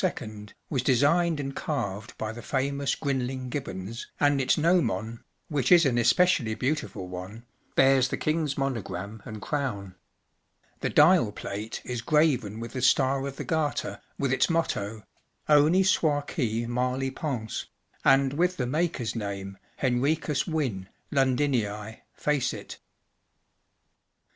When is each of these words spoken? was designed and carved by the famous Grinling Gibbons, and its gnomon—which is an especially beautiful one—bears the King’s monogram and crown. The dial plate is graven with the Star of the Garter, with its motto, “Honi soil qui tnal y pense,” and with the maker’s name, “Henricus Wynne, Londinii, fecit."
was 0.67 0.81
designed 0.81 1.39
and 1.39 1.55
carved 1.55 2.17
by 2.17 2.31
the 2.31 2.41
famous 2.41 2.95
Grinling 2.95 3.49
Gibbons, 3.51 4.07
and 4.19 4.41
its 4.41 4.57
gnomon—which 4.57 5.71
is 5.71 5.85
an 5.85 5.99
especially 5.99 6.55
beautiful 6.55 7.07
one—bears 7.07 8.07
the 8.07 8.17
King’s 8.17 8.57
monogram 8.57 9.21
and 9.25 9.39
crown. 9.43 9.93
The 10.79 10.89
dial 10.89 11.31
plate 11.31 11.83
is 11.85 12.01
graven 12.01 12.59
with 12.59 12.73
the 12.73 12.81
Star 12.81 13.27
of 13.27 13.35
the 13.35 13.43
Garter, 13.43 14.01
with 14.17 14.33
its 14.33 14.49
motto, 14.49 15.03
“Honi 15.47 15.83
soil 15.83 16.23
qui 16.23 16.65
tnal 16.65 16.99
y 16.99 17.11
pense,” 17.11 17.67
and 18.03 18.33
with 18.33 18.57
the 18.57 18.65
maker’s 18.65 19.15
name, 19.15 19.59
“Henricus 19.77 20.47
Wynne, 20.47 20.89
Londinii, 21.11 21.99
fecit." 22.15 22.79